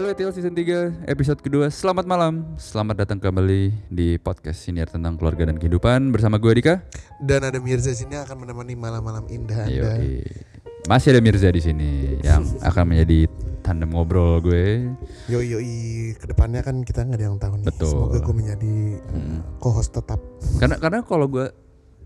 [0.00, 5.20] Halo ETL Season 3 episode kedua Selamat malam Selamat datang kembali di podcast siniar tentang
[5.20, 6.80] keluarga dan kehidupan Bersama gue Dika
[7.20, 10.24] Dan ada Mirza sini akan menemani malam-malam indah Ayo, Anda.
[10.88, 13.28] Masih ada Mirza di sini Yang akan menjadi
[13.60, 14.88] tandem ngobrol gue
[15.28, 15.76] Yoi yoi,
[16.16, 17.68] ke depannya kan kita nggak ada yang tahu nih.
[17.68, 17.92] Betul.
[17.92, 18.76] Semoga gue menjadi
[19.12, 19.44] Hmm.
[19.60, 20.16] co-host tetap.
[20.56, 21.52] Karena karena kalau gue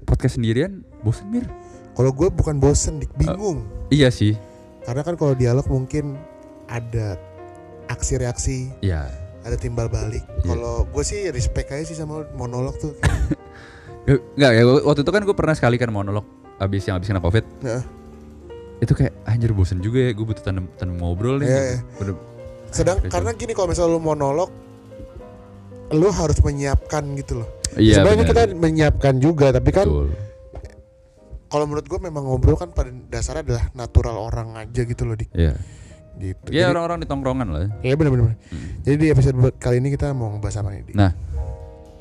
[0.02, 1.46] podcast sendirian bosen Mir
[1.94, 3.62] Kalau gue bukan bosen, dik bingung.
[3.94, 4.34] Iya sih
[4.82, 6.18] Karena kan kalau dialog mungkin
[6.66, 7.14] ada
[7.88, 10.24] aksi reaksi, Iya ada timbal balik.
[10.40, 10.56] Iya.
[10.56, 12.96] Kalau gue sih respect aja sih sama monolog tuh.
[14.36, 16.28] Enggak ya waktu itu kan gue pernah sekali kan monolog
[16.60, 17.80] Abis yang abis kena covid Heeh.
[18.84, 21.56] Itu kayak anjir bosen juga ya Gue butuh tandem, tandem ngobrol nih gitu.
[21.56, 21.76] iya.
[21.96, 22.20] Bener-
[22.68, 24.50] Sedang karena gini kalau misalnya lu monolog,
[25.94, 27.48] lu harus menyiapkan gitu loh.
[27.78, 30.08] Iya Sebenarnya kita menyiapkan juga, tapi kan Betul
[31.44, 35.30] kalau menurut gue memang ngobrol kan pada dasarnya adalah natural orang aja gitu loh dik.
[35.30, 35.54] Iya
[36.14, 36.48] Gitu.
[36.50, 38.38] Ya orang-orang di tongkrongan lah Iya benar-benar.
[38.48, 38.80] Hmm.
[38.80, 40.94] Jadi di episode kali ini kita mau ngebahas apa nih?
[40.94, 41.10] Nah,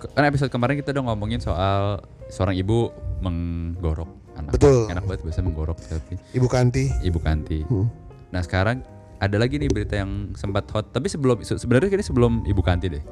[0.09, 1.97] kan episode kemarin kita udah ngomongin soal
[2.28, 4.52] seorang ibu menggorok anak.
[4.52, 4.86] Betul.
[4.88, 6.89] Enak banget biasa menggorok tapi Ibu Kanti.
[7.02, 7.64] ibu kanti.
[7.64, 7.88] Hmm.
[8.30, 8.81] Nah sekarang
[9.17, 10.91] ada lagi nih berita yang sempat hot.
[10.91, 13.03] Tapi sebelum se- sebenarnya ini sebelum ibu kanti deh.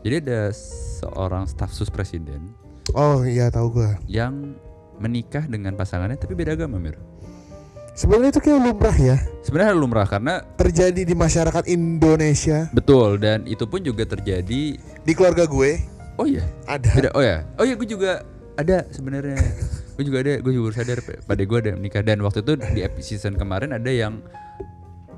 [0.00, 0.40] Jadi ada
[1.00, 2.54] seorang staf sus presiden
[2.94, 3.90] Oh iya tahu gue.
[4.06, 4.54] yang
[4.96, 6.94] menikah dengan pasangannya tapi beda agama mir.
[7.96, 9.16] Sebenarnya itu kayak lumrah ya.
[9.40, 12.68] Sebenarnya lumrah karena Terjadi di masyarakat Indonesia.
[12.70, 14.76] betul dan itu pun juga terjadi.
[14.76, 15.80] Di keluarga gue
[16.16, 16.92] Oh iya, ada.
[16.92, 17.10] beda.
[17.12, 18.24] Oh ya, oh iya gue juga
[18.54, 19.36] ada sebenarnya.
[19.96, 22.80] gue juga ada, gue juga baru sadar pada gue ada menikah dan waktu itu di
[22.80, 24.20] epi- season kemarin ada yang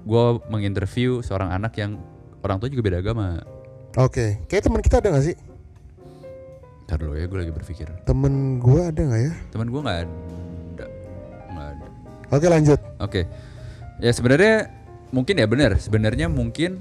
[0.01, 1.99] gue menginterview seorang anak yang
[2.43, 3.43] orang tua juga beda agama.
[3.97, 4.43] Oke.
[4.47, 5.37] Kayak teman kita ada gak sih?
[6.87, 7.91] Ntar dulu ya, gue lagi berpikir.
[8.03, 9.33] Temen gue ada nggak ya?
[9.51, 10.15] Teman gue ada, nggak ada.
[12.29, 12.77] Oke lanjut.
[13.01, 13.25] Oke,
[13.99, 14.69] ya sebenarnya
[15.11, 15.81] mungkin ya benar.
[15.81, 16.81] Sebenarnya mungkin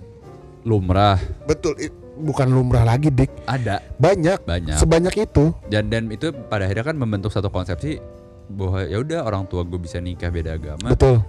[0.67, 1.15] lumrah
[1.47, 1.79] Betul.
[2.19, 3.31] bukan lumrah lagi dik.
[3.47, 4.43] ada Banyak.
[4.43, 5.55] banyak Sebanyak itu.
[5.71, 8.03] dan dan itu pada akhirnya kan membentuk satu konsepsi
[8.51, 11.19] bahwa ya udah orang tua gue bisa nikah beda agama, Betul.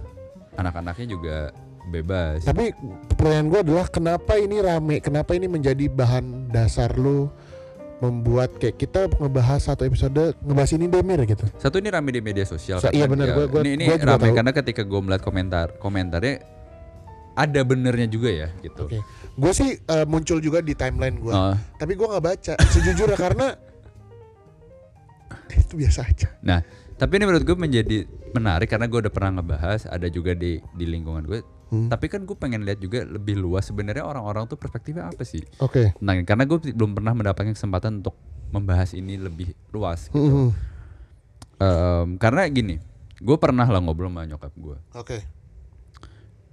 [0.55, 1.37] anak-anaknya juga
[1.91, 2.43] bebas.
[2.43, 2.71] Tapi
[3.15, 4.99] pertanyaan gue adalah kenapa ini rame?
[4.99, 7.27] Kenapa ini menjadi bahan dasar lu
[7.98, 11.42] membuat kayak kita ngebahas satu episode ngebahas ini Demir gitu.
[11.56, 12.78] Satu ini rame di media sosial.
[12.78, 14.36] Karena iya benar, ya, gua- gua- ini ini gua rame tahu.
[14.36, 16.34] karena ketika gue melihat komentar komentarnya
[17.34, 18.86] ada benernya juga ya gitu.
[18.86, 18.98] Oke.
[19.34, 21.31] Gue sih eh, muncul juga di timeline gue.
[21.31, 23.47] Oh, Tapi gue nggak baca sejujurnya karena
[25.48, 26.28] itu biasa aja.
[26.41, 26.60] nah,
[26.94, 27.97] tapi ini menurut gue menjadi
[28.30, 31.41] menarik karena gue udah pernah ngebahas ada juga di di lingkungan gue.
[31.69, 31.89] Hmm.
[31.89, 35.45] Tapi kan gue pengen lihat juga lebih luas sebenarnya orang-orang tuh perspektifnya apa sih?
[35.61, 35.93] Oke.
[36.01, 38.17] Nah, karena gue belum pernah mendapatkan kesempatan untuk
[38.49, 40.09] membahas ini lebih luas.
[40.09, 40.17] Gitu.
[40.17, 40.51] Hmm,
[41.59, 42.78] Em, karena gini,
[43.19, 44.78] gue pernah lah ngobrol sama nyokap gue.
[44.95, 45.19] Oke.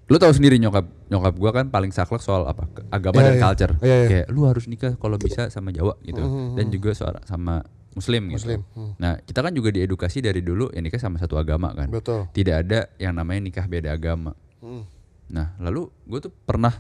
[0.06, 3.42] Lu tahu sendiri nyokap nyokap gue kan paling saklek soal apa agama Iya, dan iya.
[3.42, 3.74] culture.
[3.82, 4.08] Iya, iya.
[4.10, 6.74] Kayak lu harus nikah kalau bisa sama Jawa gitu, Mhm, dan mhm.
[6.74, 7.66] juga soal sama
[7.96, 8.38] Muslim gitu.
[8.38, 8.60] Muslim.
[8.76, 8.94] Hmm.
[9.00, 11.90] Nah kita kan juga diedukasi dari dulu ya nikah sama satu agama kan.
[11.90, 12.28] Betul.
[12.34, 14.36] Tidak ada yang namanya nikah beda agama.
[14.60, 14.84] Hmm.
[15.32, 16.74] Nah, lalu gue tuh pernah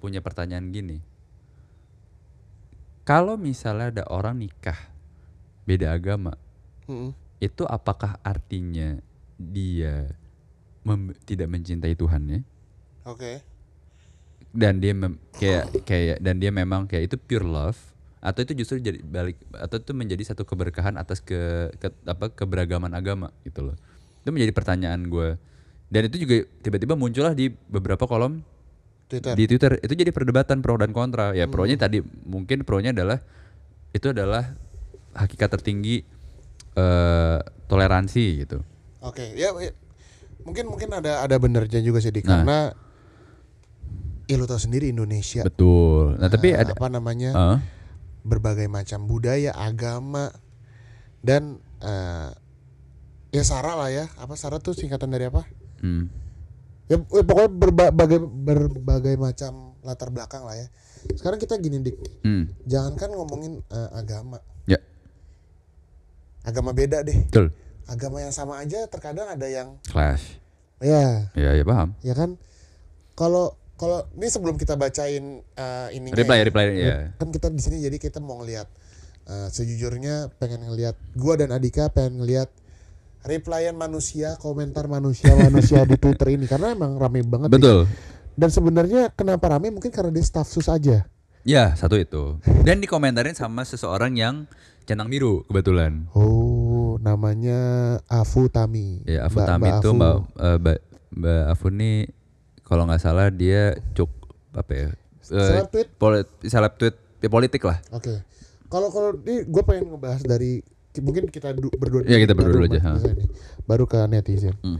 [0.00, 0.98] punya pertanyaan gini.
[3.02, 4.78] Kalau misalnya ada orang nikah
[5.66, 6.38] beda agama,
[6.86, 7.14] Hmm.
[7.38, 8.98] itu apakah artinya
[9.38, 10.06] dia
[10.86, 12.42] mem- tidak mencintai Tuhannya
[13.06, 13.42] Oke.
[14.54, 17.78] dan dia mem- kayak kayak dan dia memang kayak itu pure love
[18.22, 22.94] atau itu justru jadi balik atau itu menjadi satu keberkahan atas ke, ke- apa keberagaman
[22.94, 23.76] agama gitu loh.
[24.22, 25.34] Itu menjadi pertanyaan gue.
[25.92, 28.40] Dan itu juga tiba-tiba muncullah di beberapa kolom
[29.12, 29.36] Twitter.
[29.36, 33.20] di Twitter itu jadi perdebatan pro dan kontra ya pronya tadi mungkin pronya adalah
[33.92, 34.56] itu adalah
[35.12, 36.00] hakikat tertinggi
[36.72, 37.38] eh
[37.68, 38.64] toleransi gitu
[39.04, 39.36] Oke.
[39.36, 39.74] Ya, ya.
[40.48, 42.24] mungkin mungkin ada ada benernya juga sih Dik.
[42.24, 42.40] Nah.
[42.40, 42.58] karena
[44.30, 45.44] ya lu tahu sendiri Indonesia.
[45.44, 47.30] betul nah tapi eh, ada apa namanya?
[47.36, 47.58] eh,
[48.24, 50.32] berbagai macam budaya, agama
[51.20, 52.30] dan eh,
[53.34, 54.08] ya sara lah ya.
[54.16, 55.44] Apa sara tuh singkatan dari apa?
[55.82, 56.04] Hmm,
[56.90, 60.68] Ya, eh, pokoknya berbagai berbagai macam latar belakang lah ya.
[61.16, 64.76] Sekarang kita gini dik, hmm, jangankan ngomongin eh, agama, ya.
[66.44, 67.16] Agama beda deh.
[67.32, 67.48] betul.
[67.88, 70.36] Agama yang sama aja terkadang ada yang clash.
[70.84, 71.96] Ya, ya ya paham.
[72.04, 72.36] Ya kan.
[73.16, 76.96] Kalau kalau ini sebelum kita bacain eh, ininya reply ya, reply ya.
[77.16, 78.68] Kan kita di sini jadi kita mau ngelihat
[79.32, 82.52] eh, sejujurnya pengen ngelihat gua dan Adika pengen ngelihat
[83.22, 87.54] replyan manusia komentar manusia manusia di Twitter ini karena emang rame banget nih.
[87.54, 87.78] betul
[88.32, 91.06] dan sebenarnya kenapa rame mungkin karena dia staff sus aja
[91.42, 94.34] ya satu itu dan dikomentarin sama seseorang yang
[94.82, 97.60] centang biru kebetulan oh namanya
[98.06, 99.94] Afu Tami ya Afu Mbak- Tami itu Afu.
[99.94, 100.78] mbak eh, mbak
[101.12, 101.96] mbak Afu nih
[102.62, 104.10] kalau nggak salah dia cuk
[104.52, 105.88] apa ya eh, Seleb tweet?
[105.96, 107.78] polit, seleb tweet ya, politik lah.
[107.90, 108.26] Oke.
[108.66, 110.64] Kalau kalau ini gue pengen ngebahas dari
[110.98, 113.30] mungkin kita du- berdua Iya, kita berdua aja, nih,
[113.64, 114.52] baru ke netizen.
[114.60, 114.76] Hmm.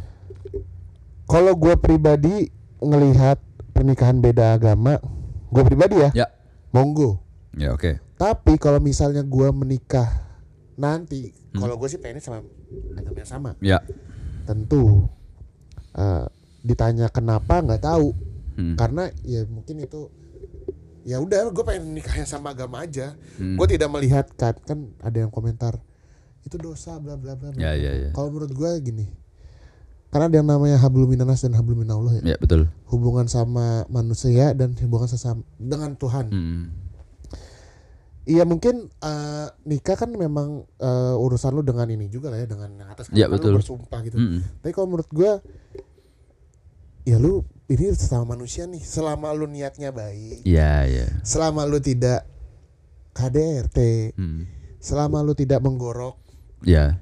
[1.24, 3.40] Kalau gue pribadi ngelihat
[3.72, 5.00] pernikahan beda agama,
[5.48, 6.26] gue pribadi ya, Ya.
[6.68, 7.22] monggo.
[7.54, 7.96] Ya oke.
[8.18, 10.08] Tapi kalau misalnya gue menikah
[10.74, 11.64] nanti, Hmm.
[11.64, 12.44] kalau gue sih pengennya sama
[12.92, 13.50] agama yang sama.
[13.60, 13.78] Ya.
[14.44, 15.08] Tentu
[15.92, 16.24] eh,
[16.60, 18.16] ditanya kenapa nggak tahu,
[18.52, 18.76] Hmm.
[18.76, 20.08] karena ya mungkin itu
[21.02, 23.12] ya udah gue pengen nikahnya sama agama aja.
[23.36, 23.56] Hmm.
[23.56, 25.76] Gue tidak melihat kan kan ada yang komentar
[26.42, 27.50] itu dosa bla bla bla.
[27.50, 27.60] bla.
[27.60, 28.10] Ya ya ya.
[28.10, 29.06] Kalau menurut gue gini,
[30.08, 32.34] karena ada yang namanya hablum minanas dan hablum minallah ya.
[32.34, 32.66] Ya betul.
[32.86, 36.26] Hubungan sama manusia dan hubungan sesama dengan Tuhan.
[36.28, 36.64] Hmm.
[38.22, 42.70] Iya mungkin eh, nikah kan memang eh, urusan lu dengan ini juga lah ya dengan
[42.76, 43.58] yang atas Ya, lu betul.
[43.58, 44.14] bersumpah gitu.
[44.14, 44.46] Hmm.
[44.62, 45.42] Tapi kalau menurut gua
[47.02, 51.10] ya lu ini sesama manusia nih selama lu niatnya baik, Ya ya.
[51.26, 52.22] selama lu tidak
[53.10, 54.46] KDRT, Hmm.
[54.78, 56.21] selama lu tidak menggorok.
[56.62, 56.98] Ya.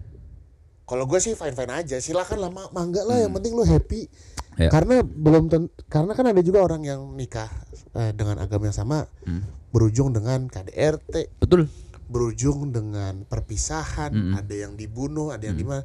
[0.85, 4.07] Kalau gue sih fine fine aja, silakan lah ma- mangga lah yang penting lu happy.
[4.07, 4.67] Hmm.
[4.67, 4.69] Ya.
[4.69, 7.47] Karena belum ten- karena kan ada juga orang yang nikah
[7.91, 9.43] eh, dengan agama yang sama Hmm.
[9.71, 11.71] berujung dengan KDRT, Betul.
[12.07, 14.35] berujung dengan perpisahan, Mm-mm.
[14.35, 15.63] ada yang dibunuh, ada yang Mm.
[15.63, 15.83] di mana.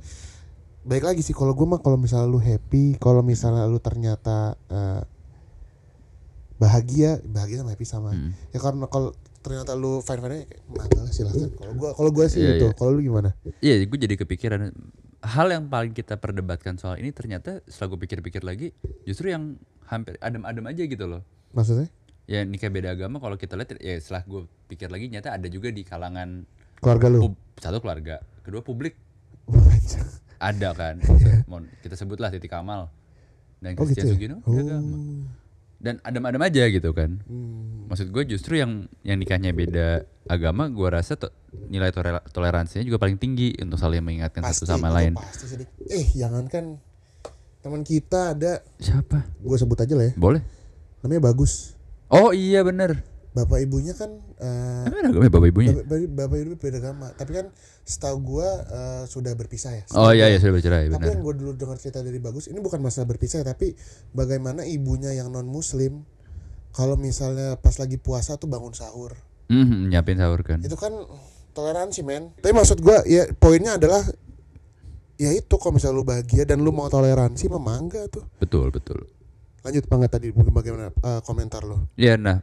[0.81, 5.01] Baik lagi sih kalau gue mah kalau misalnya lu happy, kalau misalnya lu ternyata eh,
[6.56, 8.12] bahagia, bahagia sama happy sama.
[8.13, 8.31] Hmm.
[8.50, 9.12] Ya karena kalau
[9.45, 11.50] ternyata lu fine fine aja, mangga lah silakan.
[11.53, 12.65] Kalau gua kalau gua sih Iya, gitu.
[12.65, 12.74] iya.
[12.74, 13.30] Kalau lu gimana?
[13.62, 14.74] Iya, gue jadi kepikiran
[15.21, 20.18] hal yang paling kita perdebatkan soal ini ternyata setelah gue pikir-pikir lagi justru yang hampir
[20.19, 21.21] adem-adem aja gitu loh.
[21.51, 21.89] Maksudnya?
[22.25, 25.69] Ya nikah beda agama kalau kita lihat ya setelah gue pikir lagi nyata ada juga
[25.69, 27.33] di kalangan Keluarga lu.
[27.56, 28.98] satu keluarga, kedua publik
[30.41, 30.98] ada kan.
[31.86, 32.89] Kita sebutlah Titi Kamal
[33.57, 34.13] dan Oh Christian gitu ya?
[34.13, 34.98] Sugino beda agama.
[35.86, 37.22] Dan adem-adem aja gitu kan.
[37.30, 37.86] Hmm.
[37.86, 41.30] Maksud gue justru yang yang nikahnya beda agama, gue rasa to-
[41.70, 45.14] nilai tolera- toleransinya juga paling tinggi untuk saling mengingatkan satu sama lain.
[45.14, 45.58] Pasti sih.
[45.62, 45.70] Dik.
[45.86, 46.82] Eh, jangankan
[47.62, 49.30] teman kita ada Siapa?
[49.38, 50.14] gue sebut aja lah ya.
[50.18, 50.42] Boleh?
[51.06, 51.78] Namanya Bagus.
[52.10, 53.06] Oh iya bener.
[53.36, 54.16] Bapak ibunya kan
[54.88, 55.76] Emang ada agama bapak ibunya?
[55.76, 57.46] bapak, bapak, bapak ibu beda agama, tapi kan
[57.84, 59.84] setahu gua eh, sudah berpisah ya.
[59.92, 61.12] Oh iya iya sudah bercerai Tapi benar.
[61.12, 63.76] yang gue dulu dengar cerita dari Bagus, ini bukan masalah berpisah, tapi
[64.10, 66.08] bagaimana ibunya yang non Muslim,
[66.72, 69.12] kalau misalnya pas lagi puasa tuh bangun sahur,
[69.46, 70.58] Hmm, nyiapin sahur kan.
[70.60, 70.96] itu kan
[71.52, 72.32] toleransi men.
[72.36, 74.00] Tapi maksud gua ya poinnya adalah
[75.16, 78.24] ya itu kalau misalnya lu bahagia dan lu mau toleransi memangga tuh.
[78.38, 79.06] Betul betul.
[79.62, 81.84] Lanjut banget tadi bagaimana eh, komentar lu?
[81.96, 82.40] Ya nah,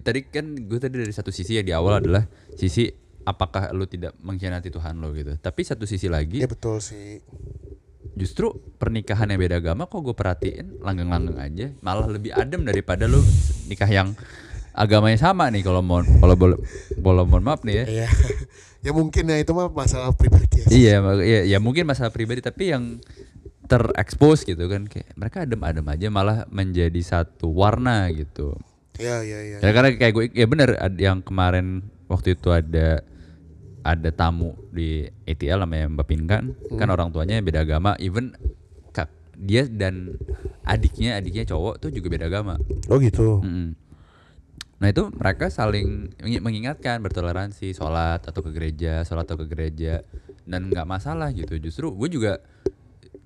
[0.00, 2.24] tadi kan gue tadi dari satu sisi ya di awal adalah
[2.54, 2.88] sisi
[3.24, 5.36] apakah lu tidak mengkhianati Tuhan lo gitu.
[5.38, 7.20] Tapi satu sisi lagi Ya betul sih.
[8.14, 13.18] justru pernikahan yang beda agama kok gue perhatiin langgeng-langgeng aja malah lebih adem daripada lu
[13.66, 14.14] nikah yang
[14.70, 16.58] agamanya sama nih kalau mau kalau boleh
[16.94, 17.84] boleh mohon maaf nih ya.
[17.90, 18.08] Iya.
[18.86, 20.66] ya mungkin ya itu mah masalah pribadi ya.
[20.70, 20.96] Iya,
[21.26, 23.02] iya, ya mungkin masalah pribadi tapi yang
[23.64, 28.54] terekspos gitu kan kayak mereka adem-adem aja malah menjadi satu warna gitu.
[28.94, 29.56] Iya iya iya.
[29.58, 33.02] Ya, karena kayak gue ya bener ad- yang kemarin waktu itu ada
[33.82, 38.32] ada tamu di ATL namanya Mbak Pinkan kan orang tuanya beda agama even
[38.90, 40.14] kak dia dan
[40.62, 42.54] adiknya adiknya cowok tuh juga beda agama.
[42.86, 43.42] Oh gitu.
[43.42, 43.74] Mm-mm.
[44.78, 50.06] Nah itu mereka saling mengi- mengingatkan bertoleransi sholat atau ke gereja sholat atau ke gereja
[50.44, 52.32] dan nggak masalah gitu justru gue juga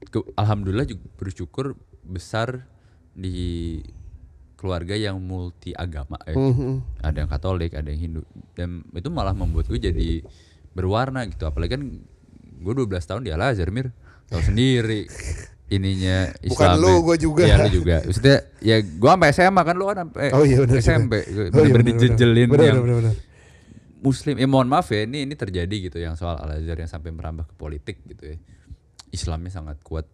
[0.08, 2.64] ke- alhamdulillah juga bersyukur besar
[3.12, 3.78] di
[4.58, 6.34] keluarga yang multi agama ya.
[6.34, 6.98] Mhm.
[6.98, 8.22] ada yang Katolik ada yang Hindu
[8.58, 10.26] dan itu malah membuat gue jadi
[10.74, 11.82] berwarna gitu apalagi kan
[12.58, 13.94] gue 12 tahun di Al Azhar Mir
[14.26, 15.06] tahu sendiri
[15.68, 17.44] ininya Bukan Islam lu, gua juga.
[17.46, 20.80] Iya lu juga maksudnya ya gue sampai SMA kan lu kan sampai Oh iya benar.
[20.82, 21.12] SMP
[21.54, 22.66] Oh iya, benar, dijejelin benar.
[22.66, 23.14] yang.
[23.98, 27.10] Muslim ya mohon maaf ya ini ini terjadi gitu yang soal Al Azhar yang sampai
[27.10, 28.36] merambah ke politik gitu ya
[29.10, 30.06] Islamnya sangat kuat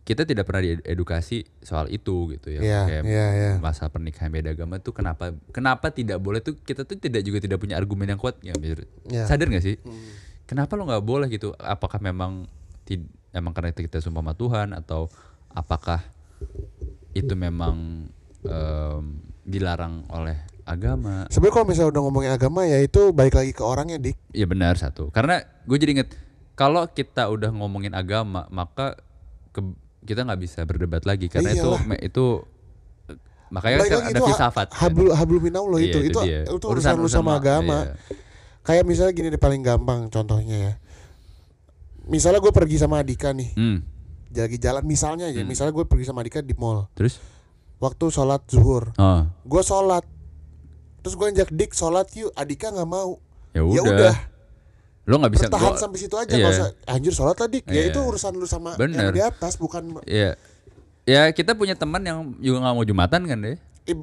[0.00, 3.50] kita tidak pernah diedukasi soal itu gitu ya Iya, kayak iya, iya.
[3.56, 7.58] masa pernikahan beda agama tuh kenapa kenapa tidak boleh tuh kita tuh tidak juga tidak
[7.58, 8.56] punya argumen yang kuat ya?
[9.06, 9.24] Iya.
[9.24, 10.10] sadar gak sih Hmm.
[10.44, 12.48] kenapa lo nggak boleh gitu apakah memang
[12.82, 15.06] tid- emang karena kita sumpah sama Tuhan atau
[15.48, 16.02] apakah
[17.12, 18.08] itu memang
[18.42, 19.02] em,
[19.42, 23.98] dilarang oleh agama Sebenarnya kalau misalnya udah ngomongin agama ya itu balik lagi ke orangnya
[23.98, 24.14] dik.
[24.30, 25.10] Iya benar satu.
[25.10, 26.08] Karena gue jadi inget
[26.54, 28.94] kalau kita udah ngomongin agama maka
[29.50, 31.82] ke- kita nggak bisa berdebat lagi karena itu Iyalah.
[31.84, 32.26] me- itu
[33.06, 33.16] eh,
[33.48, 34.66] makanya kan ada itu ha- filsafat.
[34.68, 34.78] kan.
[34.80, 36.40] Hablu hablu minallah Iya, itu itu dia.
[36.44, 37.78] itu, urusan, lu sama ma- agama.
[37.82, 37.94] iya.
[38.60, 40.72] Kayak misalnya gini deh paling gampang contohnya ya.
[42.02, 43.84] Misalnya gue pergi sama Adika nih, Hmm,
[44.30, 46.88] lagi jalan misalnya aja, misalnya gue pergi sama Adika di mall.
[46.92, 47.20] Terus?
[47.78, 50.04] waktu sholat zuhur Oh, gue sholat
[51.00, 53.16] terus gue ngajak dik sholat yuk Adika nggak mau
[53.50, 54.14] ya ya udah.
[55.02, 56.40] Lo nggak bisa bertahan gua- sampai situ aja iya.
[56.40, 57.82] nggak usah anjir sholat lah dik ya Iya.
[57.88, 59.00] itu urusan lu sama Bener.
[59.00, 60.36] yang di atas bukan Iya.
[61.04, 63.58] Ya kita punya teman yang juga nggak mau jumatan kan deh.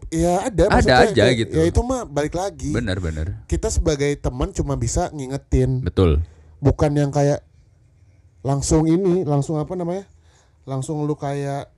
[0.09, 1.53] Ya ada Ada aja kayak- gitu.
[1.53, 3.39] ya itu mah balik lagi Bener bener.
[3.45, 6.19] kita sebagai teman cuma bisa ngingetin Betul.
[6.57, 7.39] bukan yang kayak
[8.41, 10.03] langsung ini langsung apa namanya
[10.63, 11.71] langsung lu kayak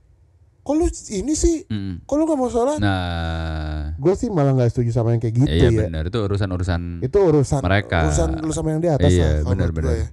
[0.60, 2.02] kok lu ini sih Mm.
[2.02, 3.69] kok lu gak mau sholat Nah,
[4.00, 6.80] gue sih malah nggak setuju sama yang kayak gitu iya ya benar itu urusan urusan.
[7.00, 7.98] itu urusan Mereka.
[8.02, 9.92] urusan lu sama yang di atas Iya, lah benar, benar.
[9.94, 10.06] ya.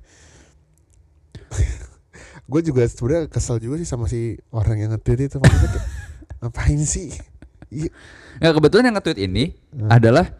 [2.47, 5.87] gue juga sebenarnya kesel juga sih sama si orang yang nge-tweet itu maksudnya kayak
[6.39, 7.11] ngapain sih
[7.67, 7.91] Iya,
[8.37, 9.89] Ya kebetulan yang nge-tweet ini Hmm.
[9.89, 10.31] adalah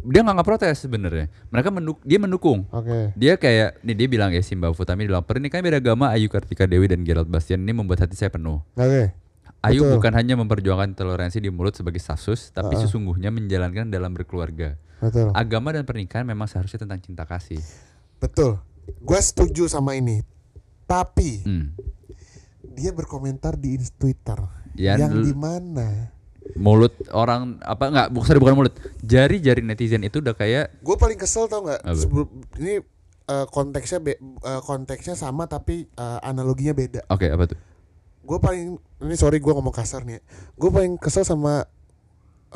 [0.00, 1.28] dia nggak protes sebenarnya.
[1.48, 2.64] Mereka menduk dia mendukung.
[2.66, 6.64] oke Dia kayak nih dia bilang ya Simba Futami bilang pernikahan beda agama Ayu Kartika
[6.64, 8.64] Dewi dan Gerald Bastian ini membuat hati saya penuh.
[8.70, 9.02] oke
[9.60, 9.92] Ayu Betul.
[9.94, 12.80] bukan hanya memperjuangkan toleransi di mulut sebagai status, tapi Ah.
[12.80, 14.80] sesungguhnya menjalankan dalam berkeluarga.
[14.98, 17.56] betul Agama dan pernikahan memang seharusnya tentang cinta kasih.
[18.16, 18.60] betul
[18.98, 20.20] gue setuju sama ini
[20.82, 21.72] tapi Hmm.
[22.66, 24.36] dia berkomentar di Twitter
[24.72, 26.12] Ya, yang di mana
[26.52, 28.74] Mulut orang apa enggak bukan bukan mulut.
[29.00, 31.80] Jari-jari netizen itu udah kayak gue paling kesel tau nggak?
[31.86, 32.80] Sebelum- ini
[33.24, 37.58] eh, konteksnya be- eh, konteksnya sama tapi eh, analoginya beda oke apa tuh?
[38.20, 40.20] Gue paling ini sorry gue ngomong kasar nih
[40.54, 41.64] gue paling kesel sama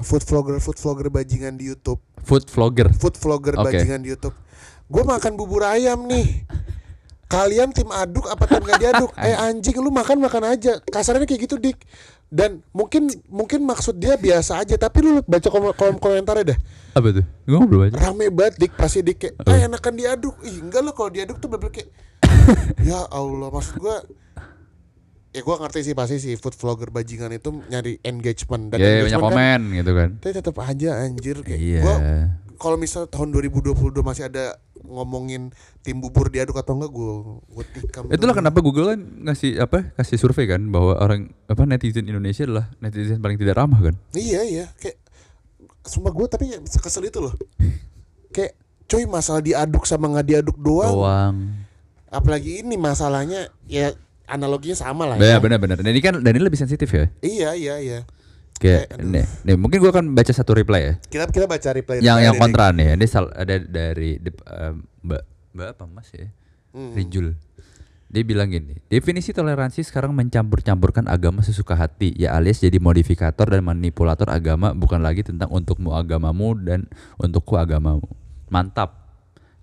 [0.02, 2.02] food vlogger food vlogger bajingan di YouTube.
[2.25, 2.90] Food vlogger.
[2.90, 3.71] food vlogger Oke.
[3.71, 4.35] bajingan di YouTube.
[4.90, 6.42] Gue makan bubur ayam nih.
[7.30, 9.11] Kalian tim aduk apa tim gak diaduk?
[9.26, 10.83] Eh anjing lu makan makan aja.
[10.83, 11.78] Kasarnya kayak gitu dik.
[12.26, 14.75] Dan mungkin mungkin maksud dia biasa aja.
[14.75, 16.59] Tapi lu baca kolom, kolom komentarnya dah
[16.99, 17.25] Apa tuh?
[17.47, 17.97] Gue belum baca.
[18.11, 18.73] rame banget dik.
[18.75, 20.35] Pasti dik kayak ah enakan diaduk.
[20.42, 21.88] Ih enggak lo kalau diaduk tuh bener kayak
[22.88, 24.02] ya Allah maksud gua
[25.35, 28.95] ya gua ngerti sih pasti si food vlogger bajingan itu nyari engagement dan Ya banyak
[29.05, 30.11] engagement kan, komen gitu kan.
[30.17, 31.81] tapi tetap aja anjir kayak Iya.
[31.81, 31.97] gua
[32.55, 35.50] kalau misal tahun 2022 masih ada ngomongin
[35.81, 37.12] tim bubur diaduk atau enggak gua
[37.45, 39.91] gua tikam Itulah kenapa Google kan ngasih apa?
[39.93, 43.95] Kasih survei kan bahwa orang apa netizen Indonesia adalah netizen paling tidak ramah kan.
[44.12, 45.03] iya iya kayak
[45.83, 47.35] sumpah gua tapi kesel itu loh
[48.31, 51.37] kayak cuy masalah diaduk sama nggak diaduk doang Doang.
[52.07, 53.91] apalagi ini masalahnya ya
[54.26, 55.38] analoginya sama lah Ya ya.
[55.38, 55.76] benar benar.
[55.78, 57.07] Dan ini kan dan ini lebih sensitif ya.
[57.21, 58.00] Iya iya iya.
[58.64, 59.04] Eh, aduh.
[59.04, 60.95] nih, nih mungkin gua akan baca satu reply ya.
[61.04, 62.97] Kita kita baca yang reply yang dari- kontra nih.
[62.97, 66.31] Ini sal, ada dari dep- eh, Mbak Mbak apa Mas ya?
[66.73, 66.97] Hmm.
[66.97, 67.37] Rijul.
[68.09, 73.66] Dia bilang gini, definisi toleransi sekarang mencampur-campurkan agama sesuka hati, ya alias jadi modifikator dan
[73.66, 76.87] manipulator agama bukan lagi tentang untukmu agamamu dan
[77.19, 78.07] untukku agamamu.
[78.49, 79.03] Mantap.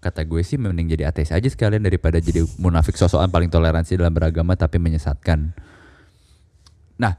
[0.02, 4.10] Kata gue sih mending jadi ateis aja sekalian daripada jadi munafik sosokan paling toleransi dalam
[4.12, 5.54] beragama tapi menyesatkan.
[6.98, 7.14] Nah,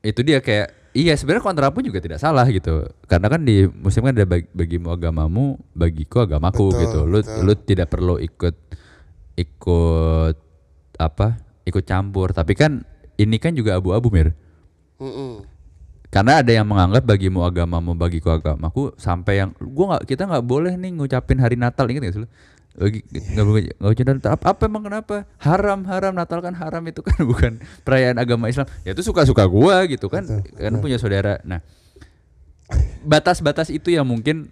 [0.00, 2.88] itu dia kayak iya sebenarnya kontra pun juga tidak salah gitu.
[3.04, 7.00] Karena kan di muslim kan ada bagi, bagimu agamamu, bagiku agamaku Betul, gitu.
[7.04, 7.40] Lu betul.
[7.44, 8.56] lu tidak perlu ikut
[9.36, 10.36] ikut
[10.96, 11.28] apa?
[11.66, 12.30] ikut campur.
[12.32, 12.86] Tapi kan
[13.18, 14.32] ini kan juga abu-abu mir.
[15.02, 15.55] Mm-mm.
[16.06, 20.72] Karena ada yang menganggap bagimu agamamu bagiku agamaku sampai yang gua nggak kita nggak boleh
[20.78, 22.28] nih ngucapin hari Natal ingat gak sih lu?
[22.76, 25.24] Bagi nggak boleh nggak apa, apa emang kenapa?
[25.42, 28.68] Haram haram Natal kan haram itu kan bukan perayaan agama Islam.
[28.86, 30.22] Ya itu suka-suka gua gitu kan.
[30.24, 31.40] Betul, kan punya saudara.
[31.42, 31.64] Nah,
[33.02, 34.50] batas-batas itu yang mungkin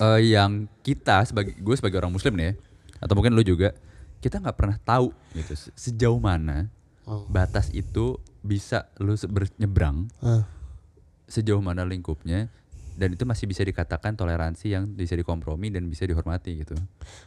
[0.00, 2.54] eh, yang kita sebagai gue sebagai orang muslim nih ya,
[3.00, 3.76] atau mungkin lu juga
[4.20, 6.68] kita nggak pernah tahu gitu se- sejauh mana
[7.10, 7.26] Oh.
[7.26, 10.48] batas itu bisa lu bernyebrang Ah.
[11.26, 12.48] sejauh mana lingkupnya
[12.92, 16.74] dan itu masih bisa dikatakan toleransi yang bisa dikompromi dan bisa dihormati gitu.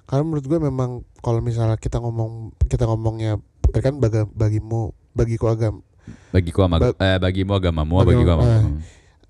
[0.03, 3.39] Karena menurut gue memang kalau misalnya kita ngomong kita ngomongnya
[3.74, 5.82] kan baga, bagimu bagiku agam
[6.29, 8.51] Bagiku ama, Ba- eh, bagimu agamamu, Bagimu- bagiku agamamu.
[8.51, 8.65] eh.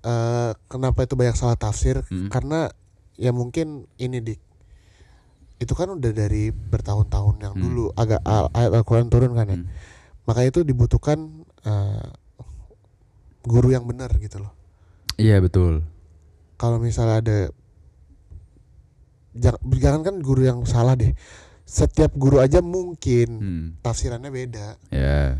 [0.02, 2.02] eh, kenapa itu banyak salah tafsir?
[2.04, 2.28] Mm.
[2.28, 2.66] Karena
[3.14, 4.40] ya mungkin ini dik
[5.54, 7.62] itu kan udah dari bertahun-tahun yang Hmm.
[7.62, 9.54] dulu agak al- ayat Al-Quran turun kan ya.
[9.54, 9.70] Hmm.
[10.26, 12.06] Makanya itu dibutuhkan eh,
[13.42, 14.52] guru yang benar gitu loh.
[15.16, 15.84] Iya betul.
[16.54, 17.38] kalau misalnya ada
[19.34, 21.10] jangan, kan guru yang salah deh
[21.64, 23.66] setiap guru aja mungkin Hmm.
[23.80, 25.34] tafsirannya beda Ya.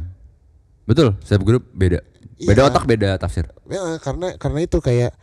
[0.85, 2.03] Betul, setiap grup beda.
[2.37, 2.69] Beda Iya.
[2.69, 3.49] otak, beda tafsir.
[3.71, 5.15] ya, karena karena itu kayak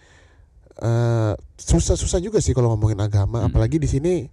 [0.81, 3.51] eh, susah susah juga sih kalau ngomongin agama Hmm.
[3.51, 4.25] apalagi di sini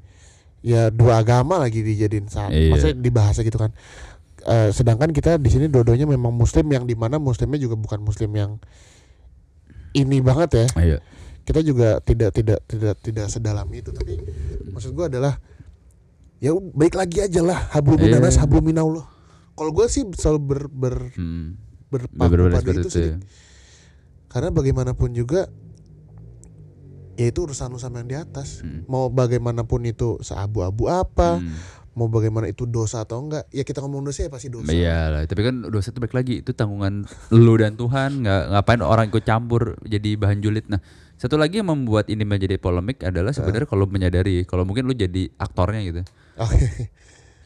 [0.59, 2.73] ya dua agama lagi dijadiin sama Iya.
[2.73, 3.75] maksudnya dibahas gitu kan
[4.41, 8.31] Eh, sedangkan kita di sini dua-duanya memang muslim yang di mana muslimnya juga bukan muslim
[8.31, 8.51] yang
[9.93, 10.99] ini banget ya Iya.
[11.43, 14.21] kita juga tidak tidak tidak tidak sedalam itu tapi
[14.69, 15.41] maksud gua adalah
[16.39, 18.15] ya baik lagi aja lah hablum Iya.
[18.15, 19.05] minanas hablum minallah
[19.53, 21.59] kalau gue sih selalu ber, ber Hmm.
[21.91, 23.17] berpaku pada itu itu sih ya.
[24.29, 25.51] Karena bagaimanapun juga
[27.17, 28.87] ya itu urusan lu sama yang di atas Hmm.
[28.87, 31.51] mau bagaimanapun itu seabu-abu apa Hmm.
[31.99, 35.23] Mau bagaimana itu dosa atau enggak ya kita ngomong dosa ya pasti dosa Iya lah,
[35.27, 37.03] tapi kan dosa itu balik lagi itu tanggungan
[37.35, 38.23] lu dan Tuhan.
[38.23, 40.71] Nggak ngapain orang ikut campur jadi bahan julid.
[40.71, 40.79] Nah,
[41.19, 45.35] satu lagi yang membuat ini menjadi polemik adalah sebenarnya kalau menyadari kalau mungkin lu jadi
[45.35, 46.01] aktornya gitu.
[46.39, 46.59] oke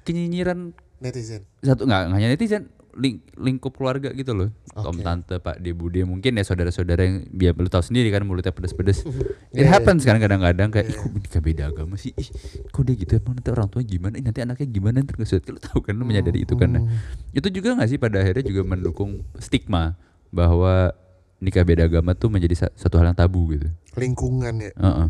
[0.04, 4.48] Kenyinyiran netizen satu nggak hanya netizen ling- lingkup keluarga gitu loh.
[4.72, 5.00] Om Oke.
[5.00, 9.02] tante pak de bude mungkin ya saudara-saudara yang biar lu tahu sendiri kan mulutnya pedes-pedes.
[9.52, 12.12] It Iya, happens kan kadang-kadang kayak ih kok nikah beda agama sih.
[12.12, 12.28] Ih,
[12.66, 14.14] kok dia gitu emang nanti orang tua gimana?
[14.14, 15.44] Ih, nanti anaknya gimana ntar ngesut.
[15.46, 16.68] Lu tahu kan lu menyadari itu kan.
[16.70, 16.82] Nah,
[17.30, 19.96] itu juga nggak sih pada akhirnya juga mendukung stigma
[20.28, 20.92] bahwa
[21.38, 23.66] nikah beda agama tuh menjadi sa- satu hal yang tabu gitu.
[23.92, 25.08] lingkungan ya Heeh.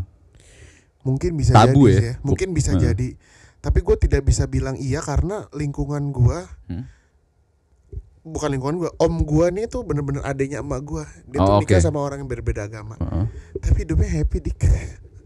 [1.03, 1.95] mungkin bisa Tabu jadi ya?
[1.95, 2.15] sih ya.
[2.21, 2.83] mungkin bisa Heeh.
[2.85, 3.09] jadi
[3.59, 6.87] tapi gue tidak bisa bilang iya karena lingkungan gua Hmm?
[8.23, 11.77] Bukan lingkungan gua om gua nih tuh bener-bener adanya emak gua dia Oh, tuh nikah
[11.77, 11.85] oke.
[11.85, 13.27] sama orang yang berbeda agama Heeh.
[13.59, 14.59] tapi hidupnya happy dik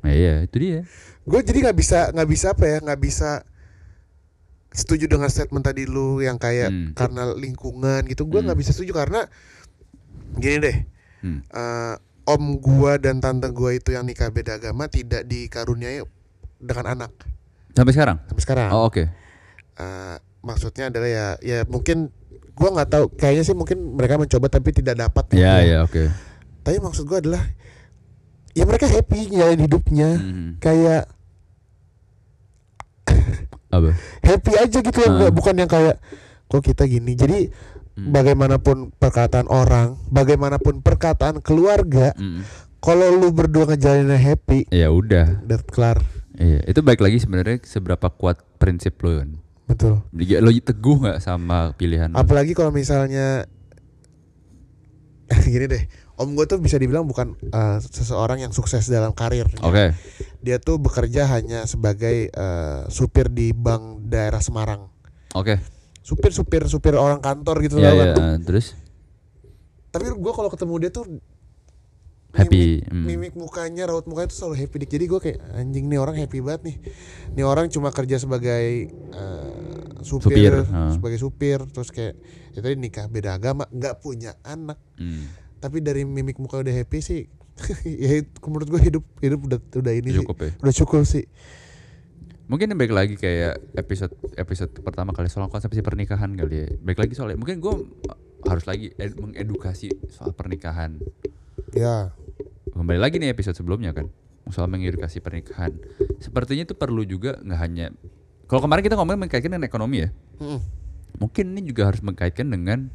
[0.00, 0.80] Nah, iya, itu dia.
[1.22, 3.42] gue jadi nggak bisa nggak bisa apa ya nggak bisa
[4.70, 6.92] setuju dengan statement tadi lu yang kayak Hmm.
[6.92, 8.46] karena lingkungan gitu gue Hmm.
[8.46, 9.26] nggak bisa setuju karena
[10.34, 10.76] gini deh
[11.18, 11.40] Hmm.
[11.42, 16.04] eh, om gua dan tante gua itu yang nikah beda agama tidak dikaruniai
[16.56, 17.10] dengan anak
[17.72, 18.16] Sampai sekarang?
[18.24, 19.04] sampai sekarang Oh, oke.
[19.76, 22.08] Eh, maksudnya adalah ya ya mungkin
[22.56, 25.62] gua nggak tahu kayaknya sih mungkin mereka mencoba tapi tidak dapat Iya, gitu.
[25.62, 26.02] iya, oke.
[26.62, 27.44] tapi maksud gua adalah
[28.50, 30.50] ya mereka happy nyalain hidupnya Hmm.
[30.56, 31.04] kayak
[33.68, 33.90] Apa?
[34.22, 36.00] happy aja gitu ya nggak- bukan yang kayak
[36.46, 37.50] kok kita gini jadi
[37.92, 38.12] Hmm.
[38.12, 42.44] bagaimanapun perkataan orang bagaimanapun perkataan keluarga Hmm.
[42.78, 45.40] kalau lu berdua ngejalaninnya happy Ya udah.
[45.42, 45.98] udah kelar
[46.34, 49.40] Iya, itu baik lagi sebenarnya seberapa kuat prinsip lo kan.
[49.66, 53.50] Betul Lo teguh nggak sama pilihan apalagi kalau misalnya
[55.52, 55.82] gini deh
[56.16, 59.92] om gue tuh bisa dibilang bukan eh, seseorang yang sukses dalam karir Oke.
[60.40, 64.88] dia tuh bekerja hanya sebagai eh, supir di bank daerah Semarang
[65.36, 65.60] Oke.
[66.00, 68.14] supir supir supir orang kantor gitu iya.
[68.14, 68.40] kan.
[68.40, 68.78] Terus
[69.92, 71.04] tapi gue kalau ketemu dia tuh
[72.36, 72.60] happy.
[72.78, 73.04] mimik, Hmm.
[73.04, 74.90] mimik mukanya raut mukanya tuh selalu happy dik.
[74.90, 76.76] jadi gue kayak anjing nih orang happy banget nih
[77.32, 79.52] nih orang cuma kerja sebagai eh,
[80.00, 80.90] supir, Supir, ah.
[80.90, 82.14] sebagai supir terus kayak
[82.50, 85.26] ya tadi nikah beda agama nggak punya anak Hmm.
[85.56, 87.22] tapi dari mimik muka udah happy sih
[88.04, 90.44] ya itu menurut gue hidup hidup udah udah ini Cukup ya.
[90.46, 91.24] sih udah cukup sih
[92.46, 96.66] Mungkin yang baik lagi kayak episode episode pertama kali soal konsepsi pernikahan kali ya.
[96.78, 97.74] Baik lagi soalnya mungkin gue
[98.46, 101.02] harus lagi ed- mengedukasi soal pernikahan.
[101.72, 102.12] Ya
[102.76, 104.12] Kembali lagi nih episode sebelumnya kan
[104.52, 105.74] soal mengedukasi pernikahan.
[106.22, 107.90] Sepertinya itu perlu juga nggak hanya
[108.46, 110.08] kalau kemarin kita ngomongin mengkaitkan dengan ekonomi ya.
[110.38, 110.60] Mm-mm.
[111.18, 112.92] Mungkin ini juga harus mengkaitkan dengan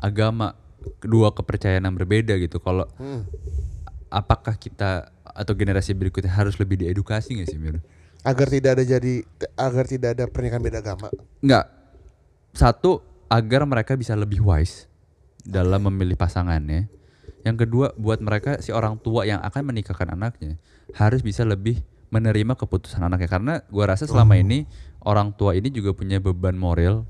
[0.00, 0.56] agama
[1.02, 2.62] kedua kepercayaan yang berbeda gitu.
[2.62, 3.26] Kalau Mm.
[4.08, 7.82] apakah kita atau generasi berikutnya harus lebih diedukasi nggak sih Mir?
[8.24, 9.14] agar tidak ada jadi
[9.54, 11.12] agar tidak ada pernikahan beda agama
[11.44, 11.66] Nggak.
[12.56, 14.88] Satu agar mereka bisa lebih wise
[15.44, 16.88] dalam memilih pasangannya.
[17.46, 20.58] Yang kedua buat mereka si orang tua yang akan menikahkan anaknya
[20.98, 21.78] harus bisa lebih
[22.10, 24.66] menerima keputusan anaknya karena gua rasa selama ini
[25.06, 27.06] orang tua ini juga punya beban moral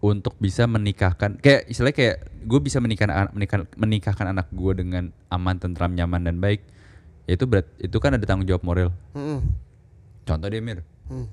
[0.00, 2.16] untuk bisa menikahkan kayak istilahnya kayak
[2.48, 6.64] gue bisa menikahkan anak menikah, menikahkan anak gue dengan aman tentram nyaman dan baik
[7.28, 9.44] ya itu berat itu kan ada tanggung jawab moral Mm-mm.
[10.24, 11.26] contoh deh Mir Hmm.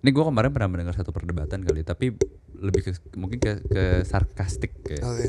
[0.00, 2.16] ini gue kemarin pernah mendengar satu perdebatan kali tapi
[2.56, 5.28] lebih ke mungkin ke, ke sarkastik kayak Oke.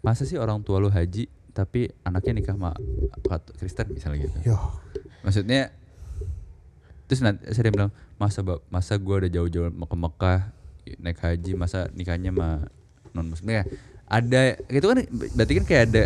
[0.00, 2.72] Masa sih orang tua lu haji tapi anaknya nikah sama
[3.58, 4.54] Kristen misalnya gitu?
[4.54, 4.56] Yo.
[5.26, 5.74] maksudnya
[7.10, 10.40] terus nanti saya bilang masa masa gue udah jauh-jauh mau ke Mekah
[11.02, 12.70] naik haji masa nikahnya sama
[13.12, 13.64] non muslim ya
[14.10, 14.98] ada itu kan
[15.34, 16.04] berarti kan kayak ada